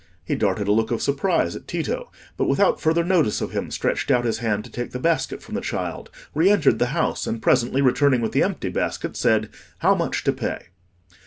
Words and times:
He 0.25 0.33
darted 0.33 0.67
a 0.67 0.71
look 0.71 0.89
of 0.89 0.99
surprise 0.99 1.55
at 1.55 1.67
Tito, 1.67 2.11
but 2.35 2.47
without 2.49 2.81
further 2.81 3.03
notice 3.03 3.39
of 3.39 3.51
him 3.51 3.69
stretched 3.69 4.09
out 4.09 4.25
his 4.25 4.39
hand 4.39 4.63
to 4.65 4.71
take 4.71 4.93
the 4.93 4.99
basket 4.99 5.43
from 5.43 5.53
the 5.53 5.61
child, 5.61 6.09
re 6.33 6.49
entered 6.49 6.79
the 6.79 6.87
house, 6.87 7.27
and 7.27 7.39
presently 7.39 7.83
returning 7.83 8.19
with 8.21 8.31
the 8.31 8.41
empty 8.41 8.69
basket, 8.69 9.15
said, 9.15 9.49
"How 9.81 9.93
much 9.93 10.23
to 10.23 10.33
pay?" 10.33 10.69